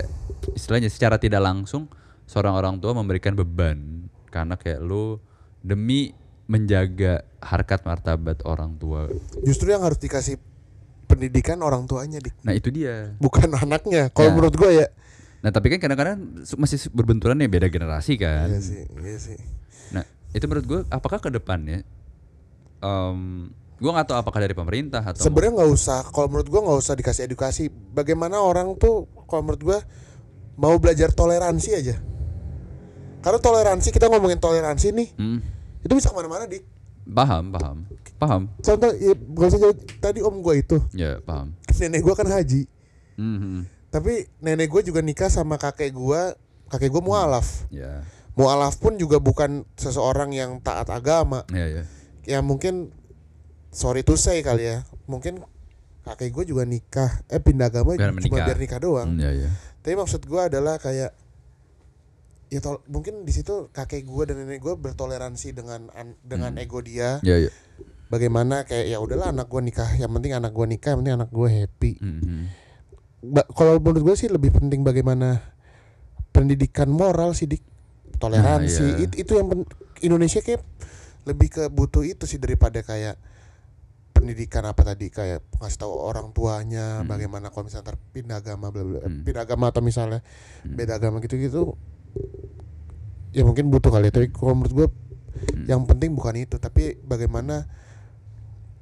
[0.52, 1.88] istilahnya secara tidak langsung
[2.24, 5.20] seorang orang tua memberikan beban karena kayak lu
[5.64, 6.12] demi
[6.44, 9.09] menjaga harkat martabat orang tua.
[9.44, 10.37] Justru yang harus dikasih
[11.14, 14.11] pendidikan orang tuanya dik, nah itu dia bukan anaknya.
[14.11, 14.35] Kalau Ya.
[14.35, 14.87] menurut gue ya.
[15.38, 16.18] nah tapi kan kadang-kadang
[16.55, 19.37] masih berbenturan ya beda generasi kan Iya sih, iya sih.
[19.90, 21.85] Nah, itu menurut gue apakah ke depannya
[22.81, 26.00] em gue nggak tahu apakah dari pemerintah atau Sebenarnya nggak usah.
[26.07, 27.64] Kalau menurut gue nggak usah dikasih edukasi.
[27.68, 29.79] Bagaimana orang tuh, kalau menurut gue
[30.57, 31.96] mau belajar toleransi aja.
[33.18, 35.40] Karena toleransi kita ngomongin toleransi nih, Hmm,
[35.81, 36.64] itu bisa ke mana-mana dik.
[37.07, 37.77] Paham, paham,
[38.14, 39.77] paham, Contoh, ya, gak usah jauh.
[39.99, 41.53] Tadi om gue itu, ya paham.
[41.75, 42.62] nenek gue kan haji.
[43.14, 46.23] Hmm, hmm, Tapi nenek gue juga nikah sama kakek gue.
[46.67, 47.69] Kakek gue mualaf.
[47.69, 51.45] ya, Mualaf pun juga bukan seseorang yang taat agama.
[51.49, 51.85] ya, ya.
[52.25, 52.88] Ya mungkin
[53.69, 54.83] sorry to say kali ya.
[55.05, 55.45] Mungkin
[56.03, 58.45] kakek gue juga nikah eh pindah agama Biar cuma menikah.
[58.45, 59.49] biar nikah doang Hmm, ya ya.
[59.81, 61.17] tapi maksud gue adalah kayak
[62.46, 66.78] ya tol- mungkin di situ kakek gue dan nenek gue bertoleransi dengan an- dengan ego
[66.78, 67.50] dia Ya ya.
[68.07, 71.30] bagaimana kayak ya udahlah anak gue nikah yang penting anak gue nikah yang penting anak
[71.30, 72.44] gue happy Hmm, hmm.
[73.50, 75.40] Kalau menurut gue sih lebih penting bagaimana
[76.30, 77.64] pendidikan moral sih dik
[78.14, 79.04] toleransi Nah, iya.
[79.04, 79.48] It- itu yang
[80.00, 80.61] Indonesia kayak
[81.24, 83.16] lebih ke butuh itu sih daripada kayak
[84.12, 88.83] pendidikan apa tadi kayak ngasih tahu orang tuanya bagaimana kalau misalnya ntar pindah agama bla
[88.83, 89.20] bla Hmm.
[89.20, 90.20] pindah agama atau misalnya
[90.62, 91.62] beda agama gitu gitu
[93.31, 94.88] ya mungkin butuh kali ya tapi kalau menurut gue
[95.35, 95.66] Hmm.
[95.66, 97.66] yang penting bukan itu tapi bagaimana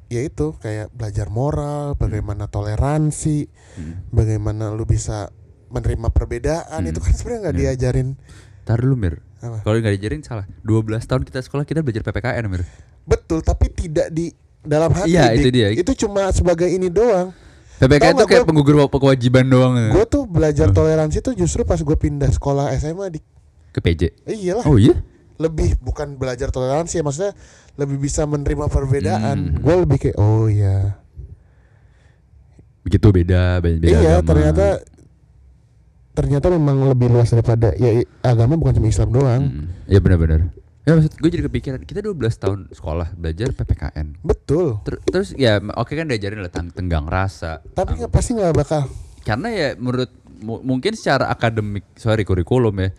[0.07, 4.05] ya itu kayak belajar moral bagaimana toleransi Hmm.
[4.09, 5.33] bagaimana lu bisa
[5.68, 6.90] menerima perbedaan Hmm.
[6.92, 7.61] itu kan sebenarnya nggak Ya.
[7.66, 8.09] diajarin
[8.62, 9.25] Tar dulu Mir.
[9.40, 10.47] Kalau nggak diajarin salah.
[10.62, 12.62] 12 tahun kita sekolah kita belajar PPKN Mir.
[13.03, 14.31] betul tapi tidak di
[14.62, 15.68] dalam hati Iya, itu dia.
[15.73, 17.35] itu cuma sebagai ini doang
[17.83, 19.75] PPKN Tau tuh nggak kayak penggugur kewajiban doang.
[19.75, 19.90] ya.
[19.90, 23.18] gue tuh belajar toleransi tuh justru pas gue pindah sekolah SMA di
[23.68, 24.03] Ke PJ.
[24.23, 24.95] eh, iyalah Oh iya?
[25.35, 27.33] lebih bukan belajar toleransi ya maksudnya
[27.75, 29.59] lebih bisa menerima perbedaan Hmm.
[29.59, 31.03] gue lebih kayak oh iya
[32.83, 34.29] Begitu beda, beda, beda iya agama.
[34.29, 34.66] ternyata
[36.12, 37.90] ternyata memang lebih luas daripada ya
[38.21, 39.66] agama bukan cuma Islam doang Hmm.
[39.85, 40.55] Iya benar-benar.
[40.83, 44.18] Ya maksud gue jadi kepikiran kita 12 tahun sekolah belajar PPKN.
[44.21, 44.83] betul.
[44.83, 47.62] Ter- terus ya oke kan diajarin lah tentang tenggang rasa.
[47.71, 48.90] tapi nggak pasti nggak bakal.
[49.23, 52.90] Karena ya menurut mu- mungkin secara akademik, sorry kurikulum ya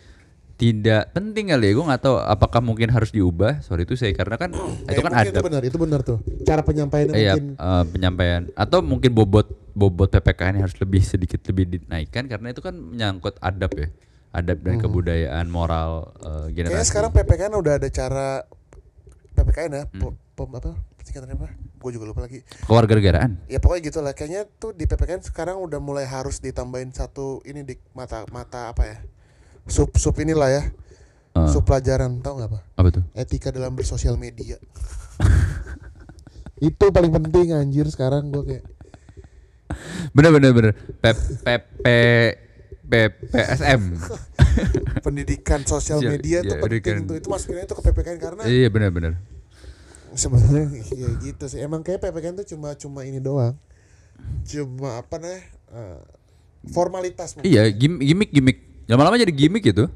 [0.54, 3.60] tidak penting kali ya gue nggak tahu apakah mungkin harus diubah.
[3.60, 4.50] Sorry itu saya karena kan
[4.88, 6.18] itu kan ada itu benar itu benar tuh.
[6.40, 7.46] Cara penyampaiannya Iya, mungkin.
[7.54, 8.42] eh, penyampaian.
[8.54, 13.74] Atau mungkin bobot bobot PPKN harus lebih sedikit lebih dinaikkan karena itu kan menyangkut adab
[13.74, 13.92] ya,
[14.34, 16.74] adab dan kebudayaan moral eh, generasi.
[16.74, 18.28] kayaknya sekarang PPKN udah ada cara
[19.32, 20.00] PPKN ya Hmm.
[20.02, 23.44] po- pom apa singkatannya apa gue juga lupa lagi kewarganegaraan.
[23.46, 27.62] ya pokoknya gitu lah kayaknya tuh di PPKN sekarang udah mulai harus ditambahin satu ini
[27.62, 28.96] di mata mata apa ya
[29.64, 30.64] sub sub inilah ya
[31.34, 33.02] Eh, sub pelajaran tau nggak apa apa tuh?
[33.12, 34.54] etika dalam bersosial media
[36.60, 38.64] itu paling penting anjir sekarang gue kayak
[40.12, 40.72] Bener bener bener.
[40.94, 41.04] P
[41.42, 41.86] P P
[42.84, 43.82] PPSM.
[45.06, 48.68] pendidikan sosial Iya, media itu iya, penting tuh itu masukinnya itu ke PPKN karena iya
[48.70, 49.18] bener.
[50.14, 53.58] sebenarnya ya gitu sih emang kayak PPKN tuh cuma cuma ini doang
[54.46, 55.98] cuma apa nih eh,
[56.64, 57.50] formalitas mungkin.
[57.50, 58.58] Iya gim- gimmick gimmick.
[58.86, 59.90] Lama-lama jadi gimmick gitu.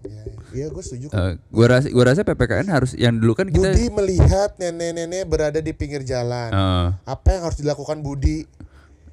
[0.00, 1.14] Iya, iya gue setuju kok.
[1.14, 3.70] Eh, gua rasa gua rasa PPKN harus yang dulu kan kita.
[3.70, 6.48] Budi melihat nenek-nenek berada di pinggir jalan.
[6.48, 8.48] Eh, Apa yang harus dilakukan Budi?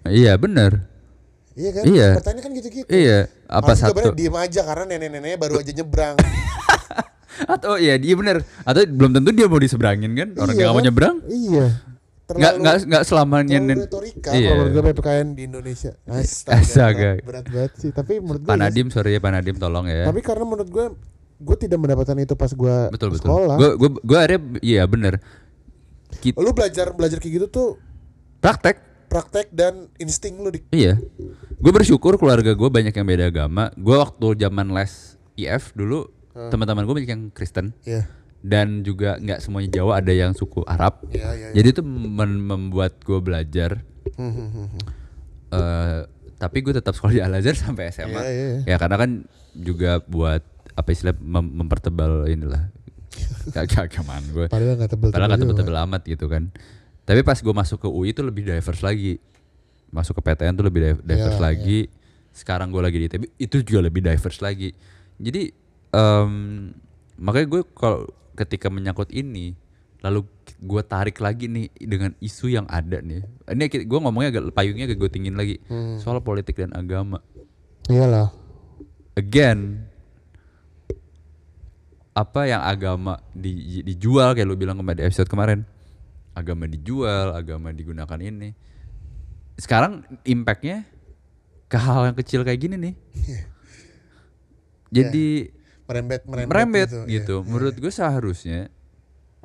[0.07, 0.87] iya bener.
[1.57, 1.83] Iya kan?
[1.83, 2.07] Iya.
[2.15, 2.87] Pertanyaan kan gitu-gitu.
[2.87, 3.19] Iya.
[3.43, 4.13] Apa Harus satu?
[4.13, 6.15] diem aja karena nenek-neneknya baru aja nyebrang.
[7.53, 8.45] Atau iya dia bener.
[8.61, 10.29] Atau belum tentu dia mau diseberangin kan?
[10.35, 10.85] Orang Iya yang nggak mau kan?
[10.85, 11.15] nyebrang.
[11.27, 11.65] Iya.
[12.27, 13.57] Nggak nggak nggak selamanya.
[13.57, 14.49] terlalu nen- retorika Iya.
[14.51, 15.91] kalau gue PPKN di Indonesia.
[16.03, 17.09] Astaga, Astaga.
[17.15, 17.89] Berat, berat banget sih.
[17.89, 20.03] Tapi menurut gue Pak ya- sorry ya Pak Nadim tolong ya.
[20.03, 20.85] Tapi karena menurut gue
[21.37, 23.21] gue tidak mendapatkan itu pas gue betul betul.
[23.23, 23.55] sekolah.
[23.55, 25.13] Gue gue gue akhirnya iya bener.
[26.13, 27.67] Kita Lu belajar belajar kayak gitu tuh
[28.39, 28.81] praktek.
[29.07, 30.99] Praktek dan insting lu di Iya.
[31.57, 33.71] Gue bersyukur keluarga gue banyak yang beda agama.
[33.73, 38.05] Gue waktu zaman les IF dulu teman-teman gue banyak yang Kristen Iya.
[38.45, 41.01] dan juga nggak semuanya Jawa ada yang suku Arab.
[41.09, 41.47] Iya, iya.
[41.49, 41.55] iya.
[41.57, 43.81] Jadi itu mem- membuat gue belajar.
[44.15, 44.85] Hmm, hmm, hmm, hmm.
[45.57, 46.01] eh
[46.37, 48.21] tapi gue tetap sekolah di Al Azhar sampai SMA.
[48.21, 48.61] Iya, iya, iya.
[48.69, 49.11] Ya karena kan
[49.57, 50.45] juga buat
[50.77, 52.69] apa istilah mem- mempertebal inilah
[54.29, 54.45] gue.
[54.45, 56.53] Padahal nggak tebel Padahal nggak tebel-tebel amat gitu kan.
[57.07, 59.15] Tapi pas gue masuk ke UI itu lebih diverse lagi.
[59.87, 61.79] Masuk ke PTN tuh lebih di- diverse Iya, lagi.
[62.29, 64.75] Sekarang gue lagi di ITB itu juga lebih diverse lagi.
[65.15, 65.49] Jadi
[65.89, 66.31] em,
[67.15, 68.03] makanya gue kalau
[68.35, 69.55] ketika menyangkut ini
[69.97, 70.27] lalu
[70.59, 73.23] gue tarik lagi nih dengan isu yang ada nih.
[73.47, 75.97] Ini gue ngomongnya agak payungnya agak gue tinggiin lagi Hmm.
[75.97, 77.23] soal politik dan agama.
[77.87, 78.29] Iyalah.
[79.15, 79.87] Again
[82.11, 85.61] apa yang agama di, dijual kayak lu bilang kemarin di episode kemarin
[86.37, 88.53] agama dijual agama digunakan ini
[89.57, 90.85] sekarang impactnya
[91.65, 92.95] ke hal yang kecil kayak gini nih
[95.01, 95.27] jadi
[95.87, 97.01] Merembet merembet, merembet gitu.
[97.07, 97.47] gitu, iya.
[97.47, 98.67] menurut gue seharusnya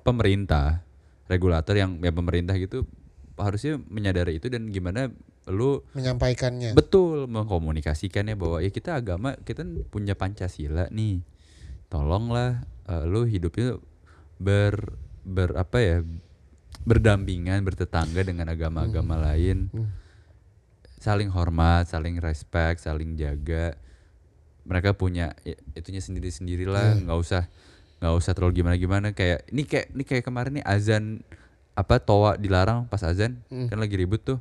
[0.03, 0.83] pemerintah
[1.31, 2.83] regulator yang ya pemerintah gitu
[3.39, 5.09] harusnya menyadari itu dan gimana
[5.47, 6.75] lu Menyampaikannya.
[6.75, 11.23] betul mengkomunikasikannya bahwa ya kita agama kita punya pancasila nih
[11.87, 13.79] tolonglah eh, lu hidupnya
[14.43, 15.97] ber ber apa ya
[16.83, 19.71] berdampingan bertetangga dengan agama-agama lain.
[19.71, 19.91] Hmm.
[21.03, 23.75] saling hormat saling respect saling jaga.
[24.63, 27.03] Mereka punya ya, itunya sendiri sendirilah Iya.
[27.11, 27.43] nggak usah
[27.99, 31.27] nggak usah terlalu gimana gimana kayak ini kayak ini kayak kemarin nih azan
[31.75, 33.43] apa toa dilarang pas azan.
[33.51, 33.67] Hmm.
[33.67, 34.39] kan lagi ribut tuh.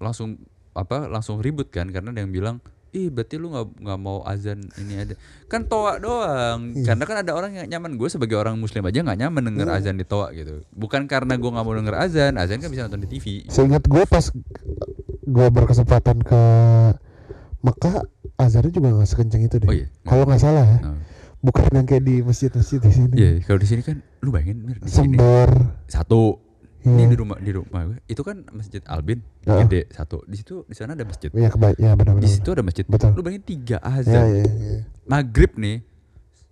[0.00, 0.40] Langsung
[0.72, 1.92] apa langsung ribut kan.
[1.92, 5.98] Karena ada yang bilang ih berarti lu nggak nggak mau azan ini ada kan toa
[5.98, 6.86] doang Iya.
[6.86, 9.76] karena kan ada orang yang nyaman gue sebagai orang muslim aja nggak nyaman denger Iya.
[9.76, 13.02] azan di toa gitu bukan karena gue nggak mau denger azan azan kan bisa nonton
[13.02, 14.22] di TV Seingat gue pas
[15.24, 16.42] gue berkesempatan ke
[17.60, 18.04] Mekah
[18.36, 19.64] azannya juga nggak sekencang itu deh.
[19.64, 19.88] Oh iya.
[20.02, 20.78] Kalau nggak salah ya.
[20.84, 21.00] Nah,
[21.40, 23.12] Bukan yang kayak di masjid-masjid di sini.
[23.14, 25.48] iya kalau di sini kan lu bayangin Mir, di sini Sembor.
[25.86, 26.43] satu.
[26.86, 29.64] Ini di rumah di rumah gue itu kan masjid Albin Heeh.
[29.64, 31.76] gede satu di situ di sana ada masjid Ya kebaik.
[31.76, 32.20] Ya benar-benar.
[32.20, 33.10] di situ ada masjid Betul.
[33.10, 34.78] lu bayangin tiga Ya azan ya ya.
[35.04, 35.80] maghrib nih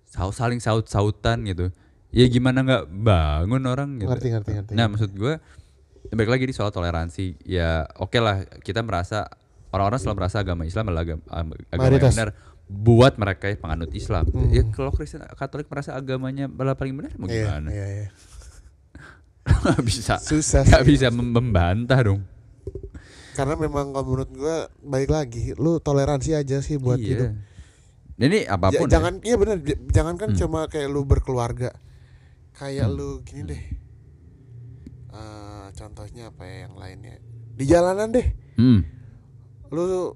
[0.06, 1.68] sau- saling saut sautan gitu
[2.08, 4.72] ya gimana nggak bangun orang gitu Ngerti ngerti ngerti.
[4.72, 5.36] nah maksud gue
[6.10, 9.28] balik lagi di soal toleransi ya oke lah kita merasa
[9.68, 12.30] orang-orang selalu merasa agama Islam adalah agama, agama yang benar
[12.64, 14.48] buat mereka yang penganut Islam Hmm.
[14.48, 18.08] ya kalau Kristen Katolik merasa agamanya paling benar mau Iya, gimana iya, iya.
[19.62, 22.22] nggak bisa Susah nggak bisa mem- membantah dong
[23.32, 27.08] Karena memang kalau menurut gue baik lagi, lu toleransi aja sih buat iya.
[27.16, 27.30] hidup.
[28.20, 28.92] Ini apa pun ya.
[28.92, 30.38] jangan iya benar, j- jangan kan Hmm.
[30.38, 31.72] cuma kayak lu berkeluarga.
[32.52, 32.94] Kayak Hmm.
[32.94, 33.62] lu gini deh.
[35.08, 37.16] Eh, contohnya apa ya yang lainnya?
[37.52, 38.26] Di jalanan deh.
[38.56, 38.84] Hmm.
[39.70, 40.12] Lu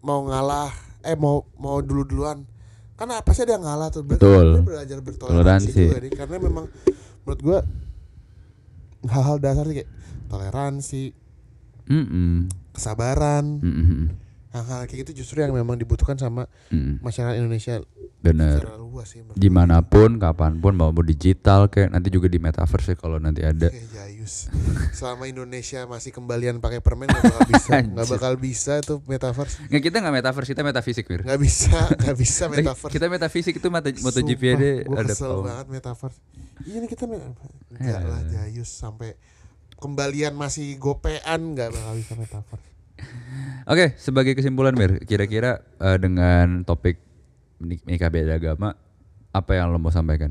[0.00, 0.70] mau ngalah,
[1.02, 2.46] eh mau mau dulu-duluan.
[2.94, 4.02] Kan apa sih ada yang ngalah tuh.
[4.02, 4.62] Betul.
[4.62, 6.06] belajar bertoleransi Toleransi.
[6.06, 6.70] juga karena memang
[7.20, 7.58] menurut gua
[9.06, 9.90] hal-hal dasar sih kayak
[10.26, 11.04] toleransi,
[11.84, 12.48] Mm-mm.
[12.70, 14.02] kesabaran, Mm-mm.
[14.50, 16.98] hal-hal kayak gitu justru yang memang dibutuhkan sama Mm.
[17.00, 17.82] masyarakat Indonesia
[18.20, 18.56] Bener.
[18.56, 22.24] secara luas sih menurut Di mana pun, kapan pun, mau mau digital kayak nanti juga
[22.24, 23.68] di metaverse ya kalau nanti ada.
[23.68, 24.48] Jayus.
[24.90, 29.60] Selama Indonesia masih kembalian pakai permen nggak bakal bisa, nggak bakal bisa tuh metaverse.
[29.68, 31.20] Nggak kita nggak metaverse, kita metafisik Mir.
[31.20, 32.90] Nggak bisa, nggak bisa metaverse.
[32.90, 35.44] Kita metafisik itu mata MotoGP ada ada kesel power.
[35.44, 36.18] banget metaverse.
[36.62, 37.18] Iya nih kita Ya.
[37.72, 39.18] enggak lah Jayus sampai
[39.74, 42.68] kembalian masih gopean nggak bakal bisa metaverse.
[43.66, 47.02] Oke, sebagai kesimpulan Mir, kira-kira eh, dengan topik
[47.58, 48.78] menikah beda agama,
[49.30, 50.30] apa yang lo mau sampaikan?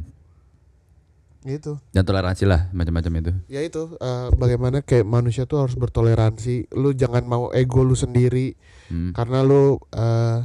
[1.43, 1.75] Gitu.
[1.91, 3.31] Dan toleransi lah, macam-macam itu.
[3.51, 6.71] Ya itu eh, bagaimana kayak manusia tuh harus bertoleransi.
[6.71, 8.55] Lu jangan mau ego lu sendiri
[8.87, 9.11] Hmm.
[9.11, 10.39] karena lu eh,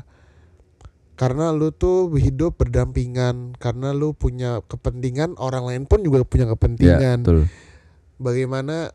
[1.19, 6.51] karena lu tuh hidup berdampingan karena lu punya kepentingan orang lain pun juga punya Ya,
[6.55, 7.41] kepentingan betul.
[8.17, 8.95] bagaimana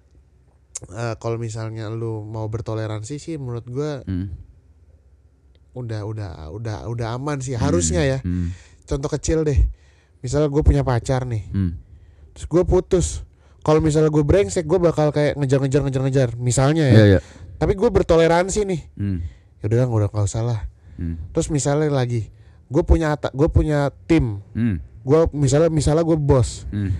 [0.85, 4.31] eh, kalau misalnya lu mau bertoleransi sih menurut gua Hmm.
[5.73, 8.53] udah udah udah udah aman sih harusnya ya Hmm.
[8.83, 9.57] contoh kecil deh
[10.19, 11.75] misalnya gue punya pacar nih Hmm.
[12.31, 13.07] terus gue putus
[13.59, 17.19] kalau misalnya gue brengsek gue bakal kayak ngejar-ngejar ngejar-ngejar misalnya ya Iya, iya.
[17.57, 19.17] tapi gue bertoleransi nih Hmm.
[19.59, 20.59] ya udah nggak usah lah
[20.95, 21.15] Hmm.
[21.29, 22.29] terus misalnya lagi
[22.65, 24.77] gue punya gue punya tim Hmm.
[24.99, 26.93] gue misalnya misalnya gue bos Hmm.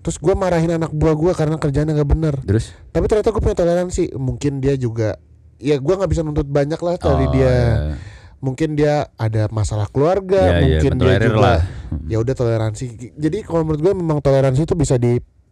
[0.00, 2.72] terus gue marahin anak buah gue karena kerjanya nggak bener Terus?
[2.88, 5.20] tapi ternyata gue punya toleransi mungkin dia juga
[5.56, 7.94] ya gue nggak bisa nuntut banyak lah dari Oh, dia iya.
[8.38, 11.60] mungkin dia ada masalah keluarga Iya, iya, mungkin dia mentolerir juga lah.
[12.06, 14.96] ya udah toleransi jadi kalau menurut gue memang toleransi itu bisa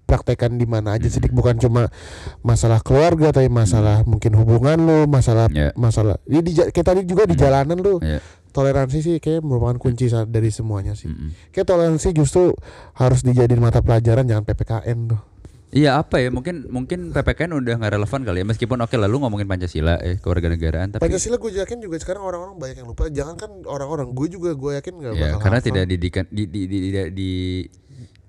[0.08, 1.92] dipraktekkan di mana aja sih bukan cuma
[2.40, 5.76] masalah keluarga tapi masalah mungkin hubungan lu masalah Iya.
[5.76, 8.24] masalah ini di, ja- kayak tadi juga di jalanan lu Iya.
[8.48, 11.12] toleransi sih kayak merupakan kunci dari semuanya sih.
[11.52, 12.56] Kayak toleransi justru
[12.94, 15.20] harus dijadiin mata pelajaran jangan ppkn tuh.
[15.68, 19.44] Iya apa ya mungkin mungkin PPKN udah nggak relevan kali ya meskipun oke lalu ngomongin
[19.44, 23.52] Pancasila eh kewarganegaraan tapi Pancasila gue yakin juga sekarang orang-orang banyak yang lupa jangan kan
[23.68, 25.68] orang-orang gue juga gue yakin nggak ya bakal karena hafal.
[25.68, 27.68] tidak didikan di, di, di, tidak di-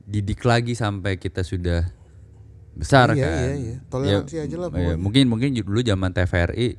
[0.09, 1.85] didik lagi sampai kita sudah
[2.73, 3.37] besar Iya, kan.
[3.37, 3.77] iya, iya.
[3.91, 6.69] Toleransi aja lah iya, mungkin mungkin dulu zaman TVRI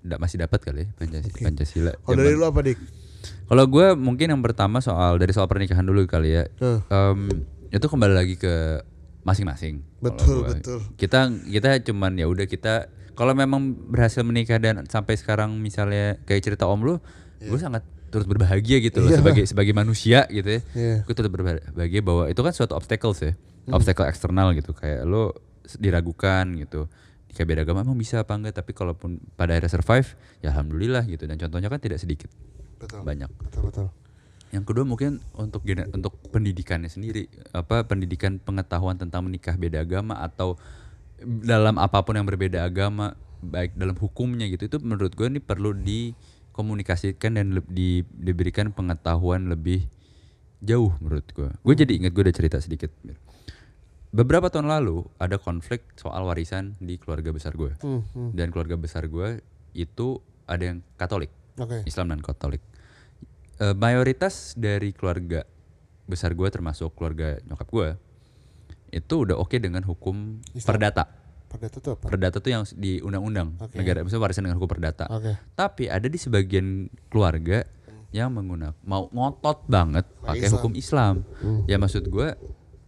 [0.00, 1.32] enggak masih dapat kali ya Pancasila.
[1.32, 1.42] Oke.
[1.44, 1.92] Pancasila.
[2.04, 2.80] kalau dari lu apa dik
[3.20, 6.48] Kalau gue mungkin yang pertama soal dari soal pernikahan dulu kali ya.
[6.56, 6.80] Tuh.
[6.88, 8.80] Em, itu kembali lagi ke
[9.26, 9.84] masing-masing.
[10.00, 10.56] Betul, gua.
[10.56, 10.78] betul.
[10.96, 16.40] Kita kita cuman ya udah kita kalau memang berhasil menikah dan sampai sekarang misalnya kayak
[16.40, 16.96] cerita om lu,
[17.42, 19.18] gue sangat turut berbahagia gitu loh Iya.
[19.22, 20.60] sebagai sebagai manusia gitu ya.
[20.74, 20.96] Iya.
[21.06, 23.32] Gue turut berbahagia bahwa itu kan suatu obstacles ya,
[23.70, 25.32] obstacle eksternal gitu kayak lo
[25.78, 26.90] diragukan gitu.
[27.30, 31.30] Kayak beda agama emang bisa apa enggak tapi kalaupun pada akhirnya survive ya alhamdulillah gitu
[31.30, 32.26] dan contohnya kan tidak sedikit
[32.76, 33.30] betul banyak.
[33.38, 33.86] betul betul
[34.50, 35.62] Yang kedua mungkin untuk
[35.94, 40.58] untuk pendidikannya sendiri, apa pendidikan pengetahuan tentang menikah beda agama atau
[41.22, 45.70] dalam apa pun yang berbeda agama, baik dalam hukumnya gitu, itu menurut gue ini perlu
[46.60, 49.88] dikomunikasikan dan le- di, diberikan pengetahuan lebih
[50.60, 51.48] jauh menurut gue.
[51.58, 52.92] Gue jadi ingat gue udah cerita sedikit.
[54.12, 58.30] Beberapa tahun lalu ada konflik soal warisan di keluarga besar gue, Hmm, hmm.
[58.36, 59.40] dan keluarga besar gue
[59.72, 61.32] itu ada yang Katolik.
[61.56, 62.60] oke Islam dan Katolik.
[63.56, 65.48] Eh, mayoritas dari keluarga
[66.04, 67.88] besar gue termasuk keluarga nyokap gue
[68.90, 70.68] itu udah oke dengan hukum Islam.
[70.68, 71.04] perdata.
[71.50, 72.06] Perdata tuh apa?
[72.06, 73.74] Perdata tuh yang di undang-undang Oke.
[73.74, 75.10] negara, misalnya warisan dengan hukum perdata.
[75.10, 75.34] Oke.
[75.58, 77.66] Tapi ada di sebagian keluarga
[78.14, 80.54] yang menggunakan mau ngotot banget pakai Islam.
[80.58, 81.14] hukum Islam.
[81.66, 82.38] Ya maksud gua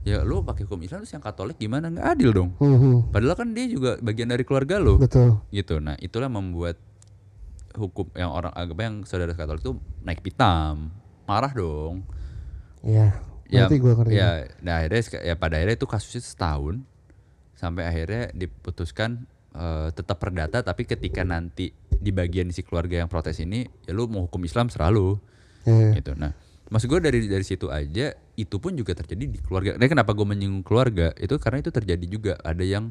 [0.03, 2.51] ya lu pakai hukum Islam terus yang Katolik gimana nggak adil dong.
[2.59, 3.11] Mhm.
[3.11, 5.39] Padahal kan dia juga bagian dari keluarga lo Betul.
[5.51, 5.79] gitu.
[5.79, 6.79] Nah, itulah membuat
[7.75, 10.91] hukum yang orang agama yang saudara Katolik itu naik pitam.
[11.27, 12.03] Marah dong.
[12.83, 13.15] Iya.
[13.53, 14.17] Ya, Nanti ngerti.
[14.17, 16.81] ya, nah akhirnya ya pada akhirnya itu kasusnya setahun
[17.63, 19.23] sampai akhirnya diputuskan
[19.55, 24.11] eh, tetap perdata tapi ketika nanti di bagian si keluarga yang protes ini ya lu
[24.11, 25.23] mau hukum Islam selalu
[25.63, 25.95] Iya.
[25.95, 26.19] gitu.
[26.19, 26.35] Nah,
[26.75, 29.79] maksud gue dari dari situ aja itu pun juga terjadi di keluarga.
[29.79, 31.15] Nah, kenapa gue menyinggung keluarga?
[31.15, 32.91] Itu karena itu terjadi juga ada yang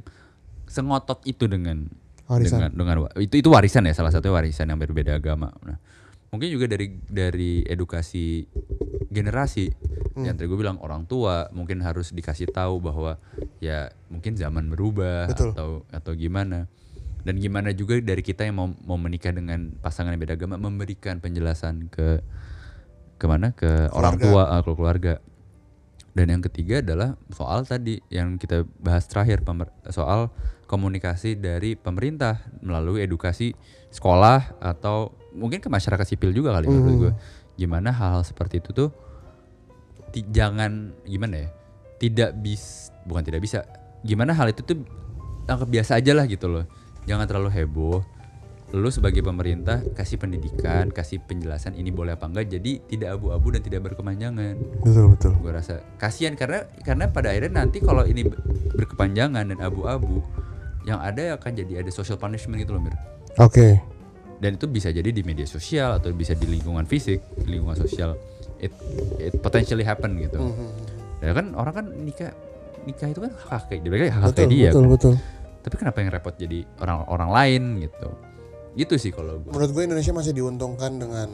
[0.71, 1.91] sengotot itu dengan
[2.31, 2.71] Warisan.
[2.71, 5.51] dengan dengan itu itu warisan ya salah satunya warisan yang berbeda agama.
[5.67, 5.75] Nah,
[6.31, 8.47] mungkin juga dari dari edukasi
[9.11, 9.67] generasi
[10.21, 10.27] Hmm.
[10.31, 13.17] yang tadi gue bilang orang tua mungkin harus dikasih tahu bahwa
[13.59, 15.51] ya mungkin zaman berubah Betul.
[15.53, 16.69] atau atau gimana.
[17.21, 21.21] Dan gimana juga dari kita yang mau mau menikah dengan pasangan yang beda agama memberikan
[21.21, 22.17] penjelasan ke
[23.21, 25.13] ke mana ke orang tua eh, ke keluarga.
[26.11, 30.33] Dan yang ketiga adalah soal tadi yang kita bahas terakhir pemer- soal
[30.67, 33.55] komunikasi dari pemerintah melalui edukasi
[33.91, 37.13] sekolah atau mungkin ke masyarakat sipil juga kali menurut gue
[37.59, 38.89] gimana hal-hal seperti itu tuh
[40.11, 41.49] jangan gimana ya
[41.95, 43.63] tidak bis bukan tidak bisa
[44.01, 44.81] gimana hal itu tuh
[45.45, 46.65] anggap biasa aja lah gitu loh.
[47.05, 48.01] Jangan terlalu heboh.
[48.71, 53.61] Lu sebagai pemerintah kasih pendidikan kasih penjelasan ini boleh apa enggak jadi tidak abu-abu dan
[53.61, 54.55] tidak berkepanjangan.
[54.79, 55.31] Betul betul.
[55.43, 58.39] gue rasa kasihan karena karena pada akhirnya nanti kalau ini ber-
[58.79, 60.23] berkepanjangan dan abu-abu
[60.87, 62.95] yang ada akan jadi ada social punishment gitu loh Mir.
[63.37, 63.77] Oke.
[64.41, 68.17] dan itu bisa jadi di media sosial atau bisa di lingkungan fisik di lingkungan sosial
[68.61, 68.71] it
[69.17, 70.37] it potentially happen gitu
[71.19, 72.31] ya kan orang kan nikah
[72.81, 75.13] nikah itu kan hak hak dia hak hak Betul dia betul betul.
[75.61, 78.09] tapi kenapa yang repot jadi orang orang lain gitu
[78.71, 81.27] gitu sih kalau gue Menurut gue Indonesia masih diuntungkan dengan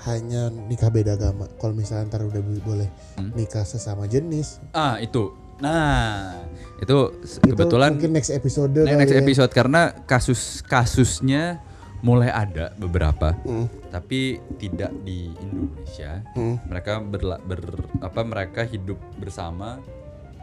[0.00, 1.44] hanya nikah beda agama.
[1.60, 3.36] Kalau misalnya ntar udah bo- boleh Hmm.
[3.36, 5.28] nikah sesama jenis, ah itu
[5.60, 6.40] nah
[6.80, 9.20] itu itu kebetulan mungkin next episode Next, next ya.
[9.20, 11.60] episode karena kasus kasusnya
[12.00, 13.68] mulai ada beberapa, Hmm.
[13.88, 16.24] tapi tidak di Indonesia.
[16.32, 16.56] Hmm.
[16.64, 17.60] Mereka berla, ber,
[17.98, 19.76] apa mereka hidup bersama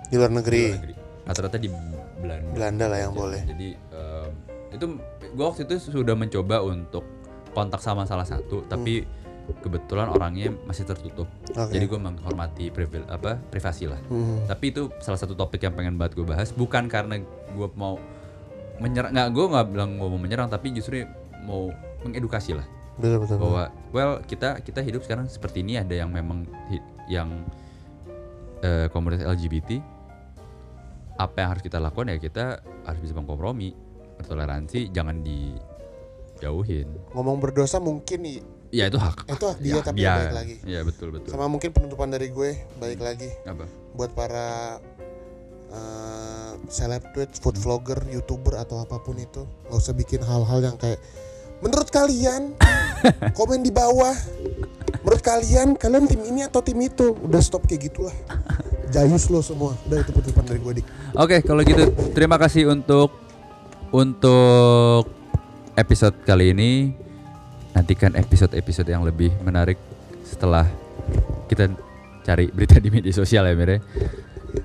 [0.05, 0.93] Di luar di negeri, luar negeri.
[1.25, 1.69] Rata-rata di
[2.17, 2.51] Belanda.
[2.53, 3.41] Belanda lah yang Jadi- boleh.
[3.43, 4.29] Jadi em,
[4.69, 4.85] itu
[5.33, 7.03] gua waktu itu sudah mencoba untuk
[7.51, 9.03] kontak sama salah satu, tapi
[9.59, 11.25] kebetulan orangnya masih tertutup.
[11.49, 11.71] Oke.
[11.71, 13.97] Jadi gue menghormati privil, apa privasi lah.
[14.05, 14.43] Hmm.
[14.43, 17.17] Tapi itu salah satu topik yang pengen banget gue bahas bukan karena
[17.49, 17.95] gue mau
[18.77, 21.01] menyerang nggak gue nggak bilang gue mau menyerang tapi justru
[21.41, 21.69] mau
[22.01, 23.37] mengedukasi lah Betul betul.
[23.37, 26.49] bahwa well kita kita hidup sekarang seperti ini ada yang memang
[27.05, 27.45] yang
[28.59, 29.77] eh, komunitas LGBT
[31.15, 32.45] apa yang harus kita lakukan ya kita
[32.83, 33.73] harus bisa mengkompromi
[34.17, 39.97] bertoleransi jangan dijauhin Ngomong berdosa mungkin i- ya itu hak itu hak dia ya, tapi
[39.97, 40.13] dia.
[40.15, 40.55] baik lagi.
[40.61, 44.77] ya betul betul Sama mungkin penutupan dari gue baik lagi apa buat para
[45.71, 49.47] eh, seleb tweet, food vlogger, youtuber atau apa pun itu.
[49.67, 50.99] Nggak usah bikin hal-hal yang kayak
[51.63, 52.53] menurut kalian
[53.37, 54.13] komen di bawah.
[55.03, 57.15] Menurut kalian kalian tim ini atau tim itu?
[57.23, 58.15] Udah stop kayak gitulah.
[58.91, 59.75] Jayus lo semua.
[59.87, 60.87] Udah itu penutupan dari gue dik.
[61.15, 63.15] Oke, kalau gitu terima kasih untuk
[63.91, 65.07] untuk
[65.75, 66.71] episode kali ini.
[67.77, 69.77] Nantikan episode-episode yang lebih menarik
[70.25, 70.65] setelah
[71.45, 71.69] kita
[72.25, 73.85] cari berita di media sosial ya, Mire.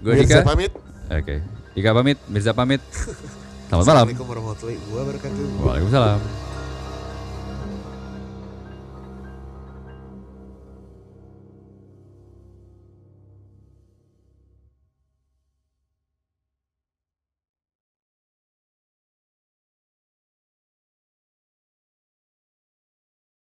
[0.00, 0.48] Gue Mirza Dika.
[0.48, 0.72] pamit
[1.12, 1.36] Oke.
[1.76, 2.80] Dika pamit, Mirza pamit.
[2.92, 4.06] Selamat malam.
[4.08, 6.20] Assalamualaikum warahmatullahi wabarakatuh Waalaikumsalam.